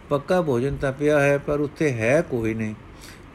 [0.09, 2.73] ਪੱਕਾ ਭੋਜਨ ਤਾਂ ਪਿਆ ਹੈ, ਪਰ ਉੱਥੇ ਹੈ ਕੋਈ ਨਹੀਂ।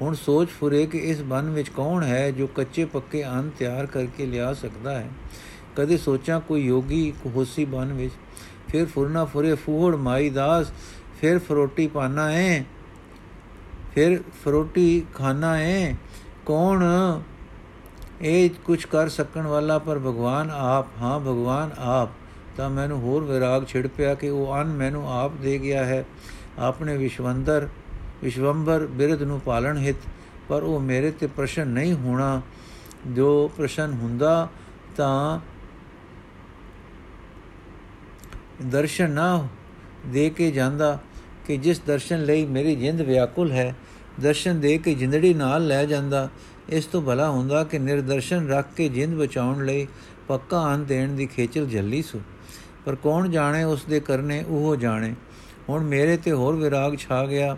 [0.00, 4.26] ਹੁਣ ਸੋਚ ਫੁਰੇ ਕਿ ਇਸ ਬਨ ਵਿੱਚ ਕੌਣ ਹੈ ਜੋ ਕੱਚੇ ਪੱਕੇ ਅੰਨ ਤਿਆਰ ਕਰਕੇ
[4.26, 5.08] ਲਿਆ ਸਕਦਾ ਹੈ।
[5.76, 8.12] ਕਦੇ ਸੋਚਾਂ ਕੋਈ ਯੋਗੀ ਹੋਸੀ ਬਨ ਵਿੱਚ,
[8.68, 10.73] ਫਿਰ ਫੁਰਨਾ ਫੁਰੇ ਫੂਹੜ ਮਾਈ ਦਾਸ,
[11.20, 12.64] ਫਿਰ ਫਰੋਟੀ ਪਾਣਾ ਹੈ
[13.94, 15.96] ਫਿਰ ਫਰੋਟੀ ਖਾਣਾ ਹੈ
[16.46, 16.82] ਕੌਣ
[18.23, 22.09] ਇਹ ਕੁਝ ਕਰ ਸਕਣ ਵਾਲਾ, ਪਰ ਭਗਵਾਨ ਆਪ, ਹਾਂ ਭਗਵਾਨ ਆਪ।
[22.56, 26.04] ਤਾਂ ਮੈਨੂੰ ਹੋਰ ਵਿਰਾਗ ਛਿੜ ਪਿਆ ਕਿ ਉਹ ਅਨ ਮੈਨੂੰ ਆਪ ਦੇ ਗਿਆ ਹੈ।
[26.59, 27.68] ਆਪਣੇ ਵਿਸ਼ਵੰਦਰ,
[28.23, 29.97] ਵਿਸ਼ਵੰਬਰ ਬਿਰਧ ਨੂੰ ਪਾਲਣ ਹਿਤ,
[30.49, 32.42] ਪਰ ਉਹ ਮੇਰੇ ਤੇ ਪ੍ਰਸ਼ਨ ਨਹੀਂ ਹੋਣਾ।
[33.09, 34.49] ਜੋ ਪ੍ਰਸ਼ਨ ਹੁੰਦਾ
[34.97, 35.40] ਤਾਂ
[38.64, 39.49] ਦਰਸ਼ਨ ਨਾ
[40.06, 40.99] ਦੇ ਕੇ ਜਾਂਦਾ
[41.47, 43.75] ਕਿ ਜਿਸ ਦਰਸ਼ਨ ਲਈ ਮੇਰੀ ਜਿੰਦ ਵਿਆਕੁਲ ਹੈ,
[44.21, 46.28] ਦਰਸ਼ਨ ਦੇ ਕੇ ਜਿੰਦੜੀ ਨਾਲ ਲੈ ਜਾਂਦਾ।
[46.68, 49.87] ਇਸ ਤੋਂ ਭਲਾ ਹੁੰਦਾ ਕਿ ਨਿਰਦਰਸ਼ਨ ਰੱਖ ਕੇ ਜਿੰਦ ਬਚਾਉਣ ਲਈ
[50.28, 52.21] ਪੱਕਾ ਅੰਨ ਦੇਣ ਦੀ ਖੇਚਲ ਜੱਲੀ ਸੁ।
[52.87, 55.14] ਪਰ ਕੌਣ ਜਾਣੇ ਉਸ ਦੇ ਕਰਨੇ, ਉਹ ਜਾਣੇ।
[55.68, 57.56] ਹੁਣ ਮੇਰੇ ਤੇ ਹੋਰ ਵਿਰਾਗ ਛਾ ਗਿਆ।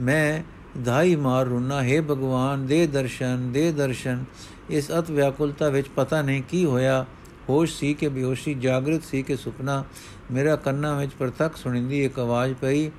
[0.00, 0.42] ਮੈਂ
[0.84, 4.24] ਧਾਈ ਮਾਰ ਰੁਨਾ, ਹੈ ਭਗਵਾਨ, ਦੇ ਦਰਸ਼ਨ ਦੇ ਦਰਸ਼ਨ।
[4.70, 7.06] ਇਸ ਅਤ ਵਿਆਕੁਲਤਾ ਵਿੱਚ ਪਤਾ ਨਹੀਂ ਕੀ ਹੋਇਆ।
[7.48, 9.84] ਹੋਸ਼ ਸੀ ਕਿ ਬੇਹੋਸ਼ੀ, ਜਾਗਰਤ ਸੀ ਕਿ ਸੁਪਨਾ
[10.32, 12.90] ਮੇਰਾ ਕੰਨਾਂ ਵਿੱਚ ਪ੍ਰਤੱਖ ਸੁਣਿੰਦੀ ਇੱਕ ਆਵਾਜ਼ ਪਈ।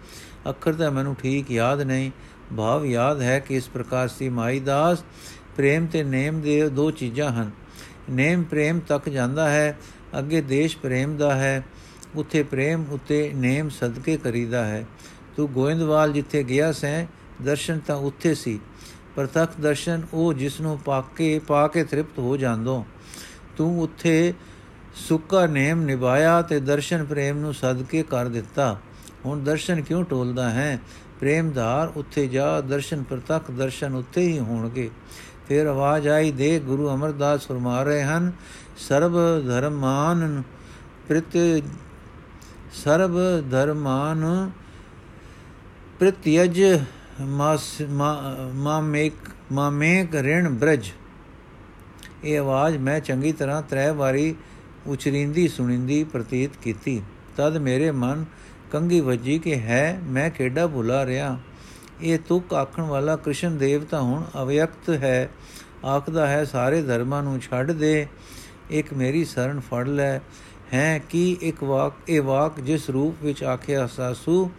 [0.49, 2.11] ਅੱਖਰ ਤਾਂ ਮੈਨੂੰ ਠੀਕ ਯਾਦ ਨਹੀਂ।
[2.57, 5.03] ਭਾਵ ਯਾਦ ਹੈ ਕਿ ਇਸ ਪ੍ਰਕਾਰ ਸੀ। ਮਾਈ ਦਾਸ,
[5.57, 7.51] ਪ੍ਰੇਮ ਤੇ ਨੇਮ ਦੇ ਦੋ ਚੀਜ਼ਾਂ ਹਨ।
[8.09, 9.77] ਨੇਮ ਪ੍ਰੇਮ ਤੱਕ ਜਾਂਦਾ ਹੈ,
[10.19, 11.63] ਅੱਗੇ ਦੇਸ਼ ਪ੍ਰੇਮ ਦਾ ਹੈ।
[12.15, 14.85] ਉੱਥੇ ਪ੍ਰੇਮ, ਉੱਤੇ ਨੇਮ ਸਦਕੇ ਕਰੀਦਾ ਹੈ।
[15.37, 17.05] ਤੂੰ ਗੋਇੰਦਵਾਲ ਜਿੱਥੇ ਗਿਆ ਸੈਂ,
[17.43, 18.59] ਦਰਸ਼ਨ ਤਾਂ ਉੱਥੇ ਸੀ।
[19.15, 22.85] ਪ੍ਰਤੱਖ ਦਰਸ਼ਨ ਉਹ ਜਿਸ ਨੂੰ ਪਾਕੇ ਪਾ ਕੇ ਤ੍ਰਿਪਤ ਹੋ ਜਾਂਦੋ।
[23.57, 24.33] ਤੂੰ ਉੱਥੇ
[24.95, 28.79] ਸੁੱਕਾ ਨੇਮ ਨਿਭਾਇਆ ਤੇ ਦਰਸ਼ਨ ਪ੍ਰੇਮ ਨੂੰ ਸਦਕੇ ਕਰ ਦਿੱਤਾ।
[29.25, 30.79] ਹੁਣ ਦਰਸ਼ਨ ਕਿਉਂ ਟੋਲਦਾ ਹੈ?
[31.19, 34.89] ਪ੍ਰੇਮਧਾਰ ਉੱਥੇ ਜਾ, ਦਰਸ਼ਨ ਪ੍ਰਤੱਖ ਦਰਸ਼ਨ ਉੱਥੇ ਹੀ ਹੋਣਗੇ।
[35.47, 38.31] ਫਿਰ ਆਵਾਜ਼ ਆਈ ਦੇ ਗੁਰੂ ਅਮਰਦਾਸ ਫਰਮਾ ਰਹੇ ਹਨ,
[38.77, 39.13] ਸਰਬ
[39.47, 40.43] ਧਰਮਾਨ
[41.07, 41.37] ਪ੍ਰਤ,
[42.73, 43.17] ਸਰਬ
[43.51, 44.51] ਧਰਮਾਨ
[45.99, 46.61] ਪ੍ਰਤਿਯਜ
[47.21, 47.71] ਮਾਸ
[48.53, 49.13] ਮਾਮੇਕ
[49.51, 50.89] ਮਾਮੇਕ ਰਿਣ ਬ੍ਰਜ।
[52.23, 54.35] ਇਹ ਆਵਾਜ਼ ਮੈਂ ਚੰਗੀ ਤਰ੍ਹਾਂ ਤਰੇ ਵਾਰੀ
[54.87, 57.01] ਉਚਰਿੰਦੀ ਸੁਣਿੰਦੀ ਪ੍ਰਤੀਤ ਕੀਤੀ।
[57.37, 58.25] ਤਦ ਮੇਰੇ ਮਨ
[58.75, 61.39] ਕੰਗੀ ਵੱਜੀ ਕਿ ਹੈ, ਮੈਂ ਕਿਹੜਾ ਭੁਲਾ ਰਿਆ
[62.01, 65.29] ਇਹ ਤੁਕ ਆਖਣ ਵਾਲਾ ਕ੍ਰਿਸ਼ਨ ਦੇਵ ਤਾਂ ਹੁਣ ਅਵਿਅਕਤ ਹੈ।
[65.85, 68.07] ਆਖਦਾ ਹੈ, ਸਾਰੇ ਧਰਮਾਂ ਨੂੰ ਛੱਡ ਦੇ,
[68.69, 70.19] ਇੱਕ ਮੇਰੀ ਸ਼ਰਨ ਫੜ ਲੈ।
[70.73, 74.51] ਹੈ, ਕਿ ਇੱਕ ਵਾਕ, ਇਹ ਵਾਕ ਜਿਸ ਰੂਪ ਵਿੱਚ ਆਖਿਆ ਸਾਸੂ,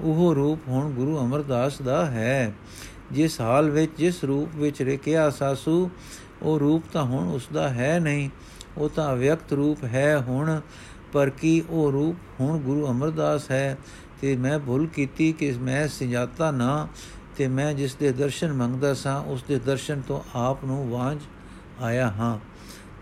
[0.00, 2.52] ਉਹ ਰੂਪ ਹੁਣ ਗੁਰੂ ਅਮਰਦਾਸ ਦਾ ਹੈ।
[3.12, 5.90] ਜਿਸ ਹਾਲ ਵਿੱਚ, ਜਿਸ ਰੂਪ ਵਿੱਚ ਰਕਿਆ ਸਾਸੂ,
[6.42, 8.30] ਉਹ ਰੂਪ ਤਾਂ ਹੁਣ ਉਸ ਦਾ ਹੈ ਨਹੀਂ।
[8.78, 10.60] ਉਹ ਤਾਂ ਅਵਿਅਕਤ ਰੂਪ ਹੈ ਹੁਣ।
[11.16, 13.78] ਪਰ ਕੀ ਉਹ ਰੂਪ ਹੁਣ ਗੁਰੂ ਅਮਰਦਾਸ ਹੈ?
[14.20, 16.88] ਤੇ ਮੈਂ ਭੁੱਲ ਕੀਤੀ ਕਿ ਮੈਂ ਸੰਜਾਤਾ ਨਾ,
[17.36, 21.18] ਤੇ ਮੈਂ ਜਿਸ ਦੇ ਦਰਸ਼ਨ ਮੰਗਦਾ ਸਾਂ, ਉਸ ਦੇ ਦਰਸ਼ਨ ਤੋਂ ਆਪ ਨੂੰ ਵਾਂਝ
[21.82, 22.38] ਆਇਆ ਹਾਂ।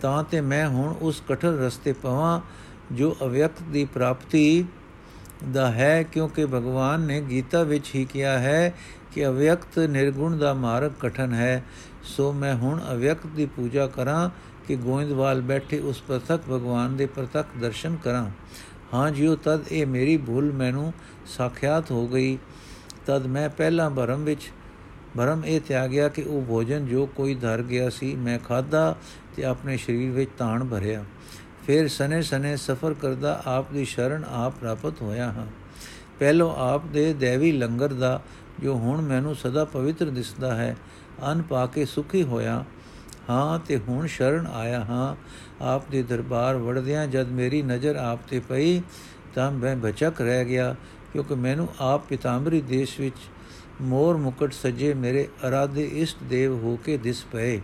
[0.00, 2.40] ਤਾਂ ਤੇ ਮੈਂ ਹੁਣ ਉਸ ਕਠਲ ਰਸਤੇ ਪਵਾਂ,
[2.92, 4.64] ਜੋ ਅਵਿਅਕਤ ਦੀ ਪ੍ਰਾਪਤੀ
[5.52, 8.74] ਦਾ ਹੈ, ਕਿਉਂਕਿ ਭਗਵਾਨ ਨੇ ਗੀਤਾ ਵਿੱਚ ਹੀ ਕਿਹਾ ਹੈ
[9.12, 11.64] ਕਿ ਅਵਿਅਕਤ ਨਿਰਗੁਣ ਦਾ ਮਾਰਗ ਕਠਨ ਹੈ।
[12.02, 14.30] ਸੋ ਮੈਂ ਹੁਣ ਅਵਿਅਕਤ ਦੀ ਪੂਜਾ ਕਰਾਂ
[14.68, 18.30] ਕਿ ਗੋਇੰਦਵਾਲ ਬੈਠੇ ਉਸ ਪ੍ਰਤੱਖ ਭਗਵਾਨ ਦੇ ਪ੍ਰਤੱਖ ਦਰਸ਼ਨ ਕਰਾਂ।
[18.94, 20.92] ਹਾਂ ਜਿਉ ਤਦ ਇਹ ਮੇਰੀ ਭੁੱਲ ਮੈਨੂੰ
[21.26, 22.38] ਸਾਖਿਆਤ ਹੋ ਗਈ।
[23.06, 24.50] ਤਦ ਮੈਂ ਪਹਿਲਾਂ ਭਰਮ ਵਿੱਚ,
[25.16, 28.96] ਭਰਮ ਇਹ ਤਿਆਗਿਆ ਕਿ ਉਹ ਭੋਜਨ ਜੋ ਕੋਈ ਧਰ ਗਿਆ ਸੀ, ਮੈਂ ਖਾਦਾ
[29.36, 31.04] ਤੇ ਆਪਣੇ ਸਰੀਰ ਵਿੱਚ ਤਾਣ ਭਰਿਆ।
[31.66, 35.46] ਫਿਰ ਸਨੇ ਸਨੇ ਸਫਰ ਕਰਦਾ ਆਪ ਦੀ ਸ਼ਰਨ ਆਪ ਪ੍ਰਾਪਤ ਹੋਇਆ ਹਾਂ।
[36.18, 38.22] ਪਹਿਲੋ ਆਪ ਦੇ ਦੇਵੀ ਲੰਗਰ ਦਾ,
[38.60, 40.76] ਜੋ ਹੁਣ ਮੈਨੂੰ ਸਦਾ ਪਵਿੱਤਰ ਦਿਸਦਾ ਹੈ,
[41.32, 42.64] ਅਨ ਪਾ ਕੇ ਸੁਖੀ ਹੋਇਆ
[43.30, 45.14] ਹਾਂ ਤੇ ਹੁਣ ਸ਼ਰਨ ਆਇਆ ਹਾਂ।
[45.64, 48.80] ਆਪ ਦੇ ਦਰਬਾਰ ਵੜਦਿਆਂ ਜਦ ਮੇਰੀ ਨਜ਼ਰ ਆਪ ਤੇ ਪਈ,
[49.34, 50.74] ਤਾਂ ਮੈਂ ਬਚਕ ਰਹਿ ਗਿਆ,
[51.12, 53.16] ਕਿਉਂਕਿ ਮੈਨੂੰ ਆਪ ਪਿਤਾੰਬਰੀ ਦੇਸ਼ ਵਿੱਚ
[53.82, 57.60] ਮੋਰ ਮੁਕਟ ਸਜੇ ਮੇਰੇ ਅਰਾਧੇ ਇਸ਼ਟ ਦੇਵ ਹੋ ਕੇ ਦਿਸ ਪਏ।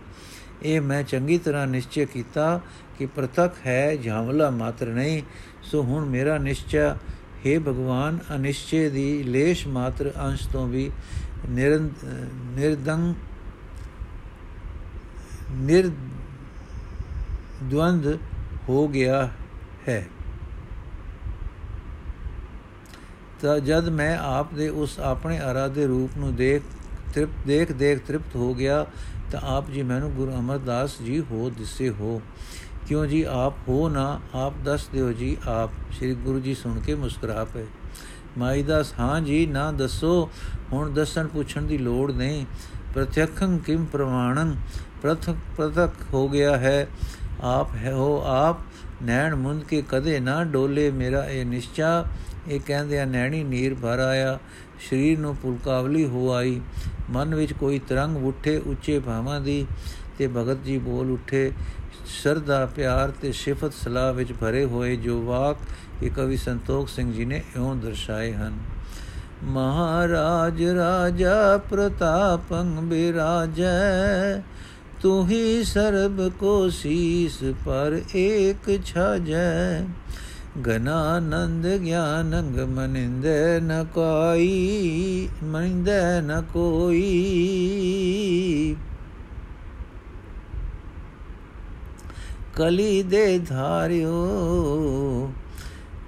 [0.63, 2.59] ਇਹ ਮੈਂ ਚੰਗੀ ਤਰ੍ਹਾਂ ਨਿਸ਼ਚੈ ਕੀਤਾ
[2.97, 5.21] ਕਿ ਪ੍ਰਤੱਖ ਹੈ ਝਾਮਲਾ ਮਾਤਰ ਨਹੀਂ,
[5.63, 6.89] ਸੋ ਹੁਣ ਮੇਰਾ ਨਿਸ਼ਚੈ
[7.45, 10.89] हे ਭਗਵਾਨ, ਅਨਿਸ਼ਚੈ ਦੀ ਲੇਸ਼ ਮਾਤਰ ਅੰਸ਼ ਤੋਂ ਵੀ
[11.49, 13.13] ਨਿਰਦੰਗ
[15.53, 18.17] ਨਿਰਦਵੰਦ
[18.69, 19.29] ਹੋ ਗਿਆ
[19.87, 20.07] ਹੈ।
[23.41, 26.61] ਤਾਂ ਜਦ ਮੈਂ ਆਪ ਦੇ ਉਸ ਆਪਣੇ ਅਰਾਧੇ ਰੂਪ ਨੂੰ ਦੇਖ
[27.13, 28.85] ਤ੍ਰਿਪਤ ਦੇਖ ਦੇਖ ਤ੍ਰਿਪਤ ਹੋ ਗਿਆ,
[29.31, 32.21] ਤਾਂ ਆਪ ਜੀ ਮੈਨੂੰ ਗੁਰੂ ਅਮਰਦਾਸ ਜੀ ਹੋ ਦਿਸੇ ਹੋ।
[32.87, 36.95] ਕਿਉਂ ਜੀ ਆਪ ਹੋ ਨਾ, ਆਪ ਦੱਸ ਦਿਓ ਜੀ ਆਪ। ਸ੍ਰੀ ਗੁਰੂ ਜੀ ਸੁਣ ਕੇ
[36.95, 37.65] ਮੁਸਕਰਾ ਪਏ।
[38.37, 40.29] ਮਾਈਦਾਸ ਹਾਂ ਜੀ, ਨਾ ਦੱਸੋ,
[40.73, 42.45] ਹੁਣ ਦੱਸਣ ਪੁੱਛਣ ਦੀ ਲੋੜ ਨਹੀਂ।
[42.93, 44.55] ਪ੍ਰਤੱਖੰ ਕਿਮ ਪ੍ਰਮਾਣੰ
[45.01, 46.87] ਪ੍ਰਤੱਖ ਪ੍ਰਤੱਖ ਹੋ ਗਿਆ ਹੈ।
[47.41, 48.57] ਆਪ ਹੈ ਹੋ ਆਪ
[49.03, 52.05] ਨੈਣ ਮੁੰਦ ਕੇ ਕਦੇ ਨਾ ਡੋਲੇ ਮੇਰਾ ਇਹ ਨਿਸ਼ਚਾ।
[52.47, 54.39] ਇਹ ਕਹਿੰਦੇ ਆ ਨੈਣੀ ਨੀਰ ਭਰ ਆਇਆ।
[54.89, 56.61] ਸਰੀਰ ਨੂੰ ਪੁਲਕਾਵਲੀ ਹੋ ਆਈ।
[57.09, 59.65] ਮਨ ਵਿੱਚ ਕੋਈ ਤਰੰਗ ਉੱਠੇ ਉੱਚੇ ਭਾਵਾਂ ਦੀ
[60.17, 61.51] ਤੇ ਭਗਤ ਜੀ ਬੋਲ ਉੱਠੇ,
[62.23, 65.57] ਸਰਦਾ ਪਿਆਰ ਤੇ ਸਿਫਤ ਸਲਾਹ ਵਿੱਚ ਭਰੇ ਹੋਏ ਜੋ ਵਾਕ
[66.03, 68.57] ਇਹ ਕਵੀ ਸੰਤੋਖ ਸਿੰਘ ਜੀ ਨੇ ਇਉਂ ਦਰਸਾਏ ਹਨ।
[69.43, 74.39] ਮਹਾਰਾਜ ਰਾਜਾ ਪ੍ਰਤਾਪੰ ਬਿਰਾਜੈ
[75.01, 79.85] ਤੂੰ ਹੀ ਸਰਬ ਕੋ ਸੀਸ ਪਰ ਏਕ ਛਾਜੈ
[80.65, 87.05] ਗਨਾਨੰਦ ਗਿਆਨੰਗ ਮਨਿੰਦੇ ਨ ਕੋਈ ਮਨਿੰਦੇ ਨ ਕੋਈ
[92.55, 94.11] ਕਲੀ ਦੇ ਧਾਰਿਓ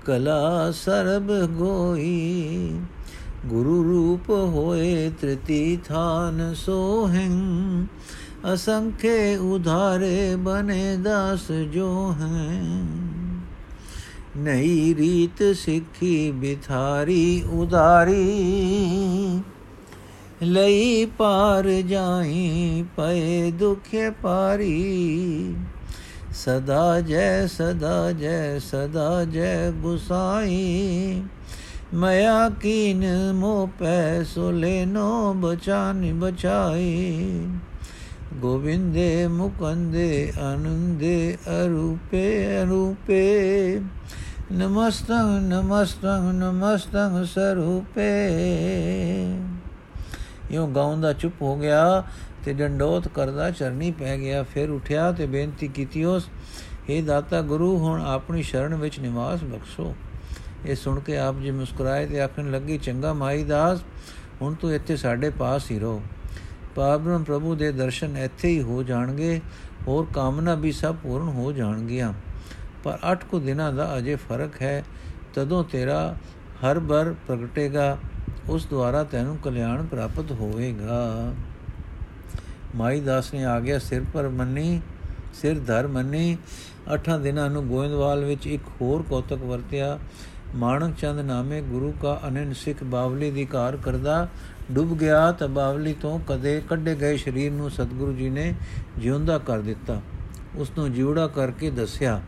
[0.06, 2.80] ਕਲਾ ਸਰਬ ਗੋਈ
[3.46, 7.88] ਗੁਰੂ ਰੂਪ ਹੋਏ ਤ੍ਰਿਤੀ ਥਾਨ ਸੋਹੰ
[8.44, 12.62] ਅਸੰਖੇ ਉਧਾਰੇ ਬਨੇ ਦਾਸ ਜੋ ਹੈ
[14.38, 18.24] ਨਈ ਰੀਤ ਸਿੱਖੀ ਬਿਥਾਰੀ ਉਦਾਰੀ
[20.44, 25.56] ਲਈ ਪਾਰ ਜਾਈ ਪਏ ਦੁਖੇ ਪਾਰੀ
[26.36, 31.22] ਸਦਾ ਜੈ ਸਦਾ ਜੈ ਸਦਾ ਜੈ ਗੁਸਾਈ
[31.94, 37.48] ਮਇਆ ਕੀਨ ਮੋ ਪੈ ਸੋ ਲੈਨੋ ਬਚਾਨੀ ਬਚਾਈ
[38.42, 43.82] ਗੋਬਿੰਦੇ ਮੁਕੰਦੇ ਆਨੰਦੇ ਅਰੂਪੇ ਅਰੂਪੇ
[44.52, 48.10] ਨਮਸਤੰ ਨਮਸਤੰ ਨਮਸਤੰ ਸਰੂਪੇ
[50.52, 52.04] ਯੋ ਗਾਉਂਦਾ ਚੁੱਪ ਹੋ ਗਿਆ
[52.46, 56.28] ਤੇ ਡੰਡੋਤ ਕਰਦਾ ਚਰਨੀ ਪੈ ਗਿਆ ਫਿਰ ਉਠਿਆ ਤੇ ਬੇਨਤੀ ਕੀਤੀ ਉਸ
[56.90, 59.94] हे ਦਾਤਾ ਗੁਰੂ, ਹੁਣ ਆਪਣੀ ਸ਼ਰਨ ਵਿੱਚ ਨਿਵਾਸ ਬਖਸ਼ੋ।
[60.66, 63.80] ਇਹ ਸੁਣ ਕੇ ਆਪ ਜੀ ਮੁਸਕਰਾਏ ਤੇ ਆਖਣ ਲੱਗੀ, ਚੰਗਾ ਮਾਈ ਦਾਸ,
[64.42, 66.02] ਹੁਣ ਤੂੰ ਇੱਥੇ ਸਾਡੇ ਪਾਸ ਹੀ ਰੋ
[66.76, 69.42] ਪਾਵਨ ਪ੍ਰਭੂ ਦੇ ਦਰਸ਼ਨ ਇੱਥੇ ਹੀ ਹੋ ਜਾਣਗੇ,
[69.88, 72.14] ਹੋਰ ਕਾਮਨਾ ਵੀ ਸਭ ਪੂਰਨ ਹੋ ਜਾਣਗੀਆਂ।
[72.84, 74.84] ਪਰ 8 ਕੁ ਦਿਨਾਂ ਦਾ ਅਜੇ ਫ਼ਰਕ ਹੈ,
[75.34, 76.16] ਤਦੋਂ ਤੇਰਾ
[76.66, 77.98] ਹਰ ਬਰ ਪ੍ਰਗਟੇਗਾ,
[78.50, 81.34] ਉਸ ਦੁਆਰਾ ਤੈਨੂੰ ਕਲਿਆਣ ਪ੍ਰਾਪਤ ਹੋਵੇਗਾ।
[82.76, 84.82] ਮਾਈ ਦਾਸ ਨੇ ਆ ਗਿਆ, ਸਿਰ ਪਰ ਮੰਨੀ,
[85.34, 86.38] ਸਿਰ ਧਰ ਮੰਨੀ।
[86.94, 90.00] ਅਠਾਂ ਦਿਨਾਂ ਨੂੰ ਗੋਇੰਦਵਾਲ ਵਿੱਚ ਇੱਕ ਹੋਰ ਕੌਤਕ ਵਰਤਿਆ।
[90.56, 94.28] ਮਾਨਕ ਚੰਦ ਨਾਮੇ ਗੁਰੂ ਕਾ ਅਨੰਨ ਸਿੱਖ ਬਾਵਲੀ ਦੀ ਕਾਰ ਕਰਦਾ
[94.72, 98.54] ਡੁੱਬ ਗਿਆ ਤਾਂ ਬਾਵਲੀ ਤੋਂ ਕਦੇ ਕੱਢੇ ਗਏ ਸਰੀਰ ਨੂੰ ਸਤਿਗੁਰੂ ਜੀ ਨੇ
[98.98, 100.02] ਜਿਉਂਦਾ ਕਰ ਦਿੱਤਾ।
[100.56, 102.22] ਉਸ ਨੂੰ ਜਿਉੜਾ ਕਰਕੇ ਦੱਸਿਆ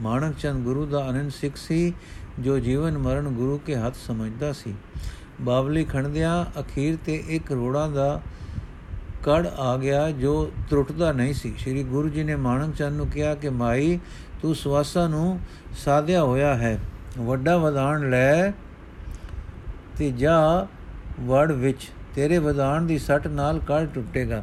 [0.00, 1.94] ਮਾਨਕ ਚੰਦ ਗੁਰੂ ਦਾ ਅਨੰਨ ਸਿੱਖ ਸੀ,
[2.38, 4.74] ਜੋ ਜੀਵਨ ਮਰਨ ਗੁਰੂ ਕੇ ਹੱਥ ਸਮਝਦਾ ਸੀ।
[5.40, 8.20] ਬਾਵਲੀ ਖੰਡਿਆ, ਅਖੀਰ ਤੇ ਇੱਕ ਰੋੜਾ ਦਾ
[9.22, 13.34] ਕੜ ਆ ਗਿਆ ਜੋ ਤਰੁੱਟਦਾ ਨਹੀਂ ਸੀ। ਸ੍ਰੀ ਗੁਰੂ ਜੀ ਨੇ ਮਾਨਕ ਚੰਦ ਨੂੰ ਕਿਹਾ
[13.34, 13.98] ਕਿ, ਮਾਈ,
[14.42, 15.40] ਤੂੰ ਸਵਾਸਾ ਨੂੰ
[15.84, 16.78] ਸਾਧਿਆ ਹੋਇਆ ਹੈ।
[17.18, 18.50] ਵੱਡਾ ਵਧਾਣ ਲੈ
[19.98, 20.66] ਤੇ ਜਾ
[21.20, 24.42] ਵੜ ਵਿੱਚ ਤੇਰੇ ਵਧਾਣ ਦੀ ਸੱਟ ਨਾਲ ਕੜ ਟੁੱਟੇਗਾ।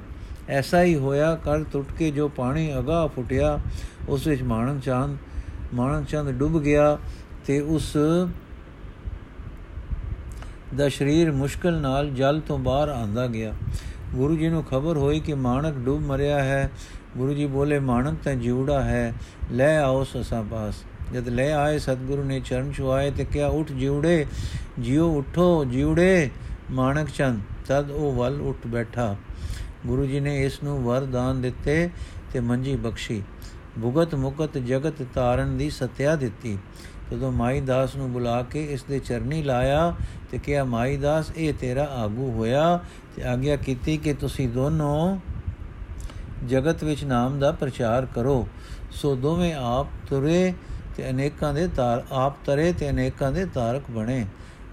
[0.50, 3.60] ਐਸਾ ਹੀ ਹੋਇਆ ਕੜ ਟੁੱਟ ਕੇ ਜੋ ਪਾਣੀ ਅਗਾ ਫੁੱਟਿਆ,
[4.10, 5.18] ਉਸ ਵਿੱਚ ਮਾਨਕ ਚੰਦ
[5.74, 6.98] ਮਾਨਕ ਚੰਦ ਡੁੱਬ ਗਿਆ
[7.46, 7.98] ਤੇ ਉਸ
[10.78, 13.54] ਦਾ ਸਰੀਰ ਮੁਸ਼ਕਲ ਨਾਲ ਜਲ ਤੋਂ ਬਾਹਰ ਆਂਦਾ ਗਿਆ।
[14.16, 16.70] ਗੁਰੂ ਜੀ ਨੂੰ ਖਬਰ ਹੋਈ ਕਿ ਮਾਨਕ ਡੁੱਬ ਮਰਿਆ ਹੈ।
[17.18, 19.14] ਗੁਰੂ ਜੀ ਬੋਲੇ ਮਾਨਕ ਤਾਂ ਜਿਉੜਾ ਹੈ,
[19.52, 20.76] ਲੈ ਆਓ ਸਸਾ ਪਾਸ।
[21.14, 24.26] ਜਦ ਲੈ ਆਏ, ਸਤਿਗੁਰੂ ਨੇ ਚਰਨ ਛੁਆਏ ਤੇ ਕਿਹਾ, ਉਠ ਜਿਉੜੇ
[24.80, 26.30] ਜਿਉ ਉਠੋ ਜਿਉੜੇ
[26.72, 29.16] ਮਾਨਕ ਚੰਦ, ਤਦ ਉਹ ਵੱਲ ਉੱਠ ਬੈਠਾ।
[29.88, 31.90] ਗੁਰੂ ਜੀ ਨੇ ਇਸ ਨੂੰ ਵਰਦਾਨ ਦਿੱਤੇ
[32.34, 33.24] ਤੇ ਮੰਜੀ ਬਖਸ਼ੀ।
[33.82, 36.58] ਭੁਗਤ ਮੁਕਤ ਜਗਤ ਤਾਰਨ ਦੀ ਸਤਿਆ ਦਿੱਤੀ।
[37.12, 39.96] ਤਦੋਂ ਮਾਈ ਦਾਸ ਨੂੰ ਬੁਲਾ ਕੇ ਇਸ ਦੇ ਚਰਨੀ ਲਾਇਆ
[40.32, 42.80] ਤੇ ਕਿਹਾ, ਮਾਈ ਦਾਸ, ਇਹ ਤੇਰਾ ਆਗੂ ਹੋਇਆ
[43.16, 45.18] ਤੇ ਆਗਿਆ ਕੀਤੀ ਕਿ ਤੁਸੀਂ ਦੋਨੋਂ
[46.48, 48.48] ਜਗਤ ਵਿੱਚ ਨਾਮ ਦਾ ਪ੍ਰਚਾਰ ਕਰੋ।
[48.92, 50.54] ਸੋ ਦੋਵੇਂ ਆਪ ਤੁਰੇ
[50.98, 54.26] ਤੇ ਅਨੇਕਾਂ ਦੇ ਤਾਰ, ਆਪ ਤਰੇ ਤੇ ਅਨੇਕਾਂ ਦੇ ਤਾਰਕ ਬਣੇ।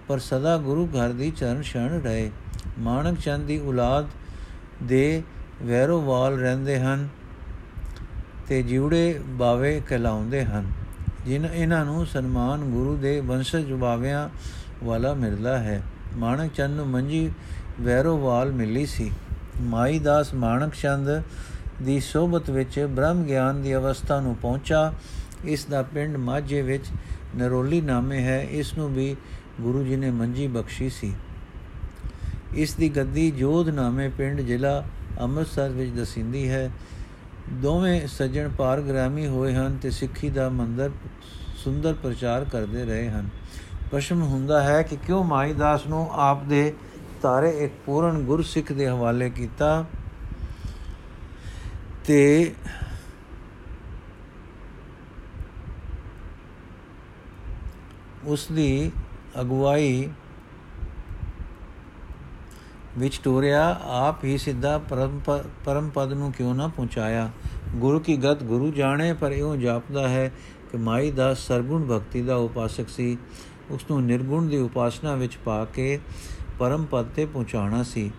[0.08, 2.30] ਪਰ ਸਦਾ ਗੁਰੂ ਘਰ ਦੀ ਚਰਨ ਛਣ ਰਹੇ।
[2.78, 4.06] ਮਾਨਕ ਚੰਦ ਦੀ ਔਲਾਦ
[4.82, 5.22] ਦੇ
[5.62, 7.08] ਵੈਰੋਵਾਲ ਰਹਿੰਦੇ ਹਨ
[8.48, 10.70] ਤੇ ਜਿਉੜੇ ਬਾਵੇ ਕਹਿਲਾਉਂਦੇ ਹਨ,
[11.26, 14.28] ਜਿਨ ਇਹਨਾਂ ਨੂੰ ਸਨਮਾਨ ਗੁਰੂ ਦੇ ਵੰਸ਼ਜ ਬਾਵਿਆਂ
[14.84, 15.82] ਵਾਲਾ ਮਿਲਦਾ ਹੈ।
[16.16, 17.30] ਮਾਨਕ ਚੰਦ ਨੂੰ ਮੰਜੀ
[17.80, 19.10] ਵੈਰੋਵਾਲ ਮਿਲੀ ਸੀ।
[19.60, 21.08] ਮਾਈ ਦਾਸ ਮਾਨਕ ਚੰਦ
[21.82, 24.92] ਦੀ ਸੋਬਤ ਵਿੱਚ ਬ੍ਰਹਮ ਗਿਆਨ ਦੀ ਅਵਸਥਾ ਨੂੰ ਪਹੁੰਚਾ।
[25.44, 26.84] ਇਸ ਦਾ ਪਿੰਡ ਮਾਝੇ ਵਿੱਚ
[27.36, 29.16] ਨਰੋਲੀ ਨਾਮੇ ਹੈ। ਇਸ ਨੂੰ ਵੀ
[29.60, 31.14] ਗੁਰੂ ਜੀ ਨੇ ਮੰਜੀ ਬਖਸ਼ੀ ਸੀ।
[32.54, 34.84] ਇਸ ਦੀ ਗੱਦੀ ਜੋਧ ਨਾਮੇ ਪਿੰਡ ਜ਼ਿਲ੍ਹਾ
[35.20, 36.70] ਅੰਮ੍ਰਿਤਸਰ ਵਿੱਚ ਦਸਿੰਦੀ ਹੈ।
[37.52, 40.90] ਦੋਵੇਂ ਸੱਜਣ ਪਾਰਗ੍ਰਾਮੀ ਹੋਏ ਹਨ ਤੇ ਸਿੱਖੀ ਦਾ ਮੰਦਰ
[41.56, 43.28] ਸੁੰਦਰ ਪ੍ਰਚਾਰ ਕਰਦੇ ਰਹੇ ਹਨ।
[43.90, 46.74] ਪ੍ਰਸ਼ਨ ਹੁੰਦਾ ਹੈ ਕਿ ਕਿਉਂ ਮਾਈ ਦਾਸ ਨੂੰ ਆਪ ਦੇ
[47.22, 49.84] ਤਾਰੇ ਇੱਕ ਪੂਰਨ ਗੁਰਸਿੱਖ ਦੇ ਹਵਾਲੇ ਕੀਤਾ
[52.04, 52.54] ਤੇ
[58.24, 58.92] ਉਸ ਦੀ
[59.40, 60.08] ਅਗਵਾਈ
[62.98, 65.20] ਵਿੱਚ ਟੋਰਿਆ, ਆਪ ਹੀ ਸਿੱਧਾ ਪਰਮ
[65.64, 67.30] ਪਰਮ ਪਦ ਨੂੰ ਕਿਉਂ ਨਾ ਪਹੁੰਚਾਇਆ?
[67.74, 70.32] ਗੁਰੂ ਕੀ ਗਤ ਗੁਰੂ ਜਾਣੇ, ਪਰ ਇਉਂ ਜਾਪਦਾ ਹੈ
[70.72, 73.18] ਕਿ ਮਾਈ ਦਾ ਸਰਗੁਣ ਭਗਤੀ ਦਾ ਉਪਾਸਕ ਸੀ।
[73.70, 75.98] ਉਸ ਨੂੰ ਨਿਰਗੁਣ ਦੀ ਉਪਾਸਨਾ ਵਿੱਚ ਪਾ ਕੇ
[76.58, 78.10] ਪਰਮ ਪਦ ਤੇ ਪਹੁੰਚਾਉਣਾ ਸੀ।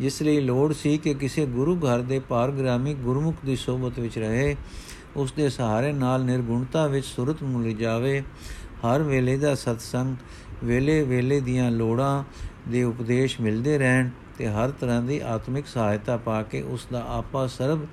[0.00, 4.56] ਜਿਸ ਲਈ ਲੋੜ ਸੀ ਕਿ ਕਿਸੇ ਗੁਰੂ ਘਰ ਦੇ ਪਾਰਗ੍ਰਾਮੀ ਗੁਰਮੁਖ ਦੀ ਸੋਭਤ ਵਿੱਚ ਰਹੇ।
[5.16, 8.20] ਉਸ ਦੇ ਸਹਾਰੇ ਨਾਲ ਨਿਰਗੁਣਤਾ ਵਿੱਚ ਸੁਰਤ ਨੂੰ ਲਿਜਾਵੇ
[8.84, 10.16] ਹਰ ਵੇਲੇ ਦਾ ਸਤਸੰਗ
[10.64, 12.24] ਵੇਲੇ ਵੇਲੇ ਦੀਆਂ ਲੋੜਾਂ
[12.68, 17.46] ਦੇ ਉਪਦੇਸ਼ ਮਿਲਦੇ ਰਹਿਣ ਤੇ ਹਰ ਤਰ੍ਹਾਂ ਦੀ ਆਤਮਿਕ ਸਹਾਇਤਾ ਪਾ ਕੇ ਉਸ ਦਾ ਆਪਾ
[17.46, 17.86] ਸਰਬ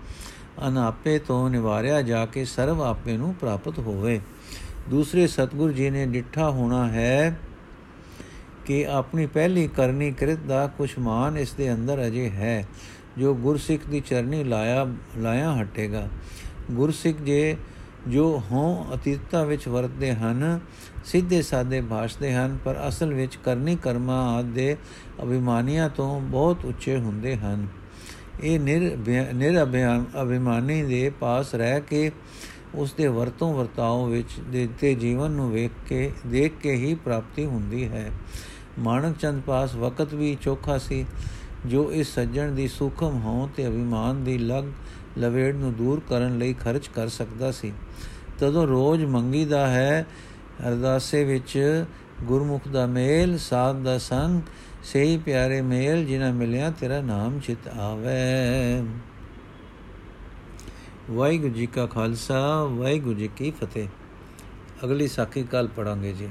[0.67, 4.19] ਅਨਾਪੇ ਤੋਂ ਨਿਵਾਰਿਆ ਜਾ ਕੇ ਸਰਬ ਆਪੇ ਨੂੰ ਪ੍ਰਾਪਤ ਹੋਵੇ।
[4.89, 7.39] ਦੂਸਰੇ ਸਤਗੁਰ ਜੀ ਨੇ ਡਿੱਠਾ ਹੋਣਾ ਹੈ
[8.65, 12.65] ਕਿ ਆਪਣੀ ਪਹਿਲੀ ਕਰਨੀ ਕ੍ਰਿਤ ਦਾ ਕੁਝ ਮਾਨ ਇਸ ਦੇ ਅੰਦਰ ਅਜੇ ਹੈ,
[13.17, 16.07] ਜੋ ਗੁਰਸਿੱਖ ਦੀ ਚਰਨੀ ਲਾਇਆ ਲਾਇਆ ਹਟੇਗਾ।
[16.71, 17.55] ਗੁਰਸਿੱਖ ਜੇ
[18.07, 20.59] ਜੋ ਹੋਂ ਅਤੀਤਤਾ ਵਿੱਚ ਵਰਤਦੇ ਹਨ
[21.05, 24.75] ਸਿੱਧੇ ਸਾਦੇ ਭਾਸ਼ਦੇ ਹਨ, ਪਰ ਅਸਲ ਵਿੱਚ ਕਰਨੀ ਕਰਮਾ ਆਦ ਦੇ
[25.23, 27.67] ਅਭਿਮਾਨੀਆਂ ਤੋਂ ਬਹੁਤ ਉੱਚੇ ਹੁੰਦੇ ਹਨ।
[28.43, 28.97] ਇਹ ਨਿਰ
[29.33, 29.63] ਨਿਰ
[30.21, 32.11] ਅਭਿਮਾਨੀ ਦੇ ਪਾਸ ਰਹਿ ਕੇ
[32.75, 37.87] ਉਸ ਦੇ ਵਰਤੋਂ ਵਰਤਾਓ ਵਿੱਚ ਦਿੱਤੇ ਜੀਵਨ ਨੂੰ ਵੇਖ ਕੇ, ਦੇਖ ਕੇ ਹੀ ਪ੍ਰਾਪਤੀ ਹੁੰਦੀ
[37.87, 38.09] ਹੈ।
[38.79, 41.05] ਮਾਨਕ ਚੰਦ ਪਾਸ ਵਕਤ ਵੀ ਚੋਖਾ ਸੀ,
[41.65, 44.65] ਜੋ ਇਸ ਸੱਜਣ ਦੀ ਸੁਖਮ ਹੋਂ ਤੇ ਅਭਿਮਾਨ ਦੀ ਲਗ
[45.17, 47.71] ਲਵੇੜ ਨੂੰ ਦੂਰ ਕਰਨ ਲਈ ਖਰਚ ਕਰ ਸਕਦਾ ਸੀ।
[48.39, 50.05] ਤਦੋਂ ਰੋਜ਼ ਮੰਗੀ ਦਾ ਹੈ
[50.67, 51.85] ਅਰਦਾਸੇ ਵਿੱਚ
[52.23, 54.41] ਗੁਰਮੁਖ ਦਾ ਮੇਲ, ਸਾਧ ਦਾ ਸੰਗ
[54.83, 58.83] ਸਹੀ ਪਿਆਰੇ ਮੇਲ, ਜਿਨ੍ਹਾਂ ਮਿਲਿਆ ਤੇਰਾ ਨਾਮ ਚਿਤ ਆਵੇ।
[61.11, 63.87] ਵਾਹਿਗੁਰੂ ਜੀ ਕਾ ਖਾਲਸਾ, ਵਾਹਿਗੁਰੂ ਜੀ ਕੀ ਫਤਿਹ।
[64.83, 66.29] ਅਗਲੀ ਸਾਖੀ ਕੱਲ ਪੜਾਂਗੇ ਜੀ।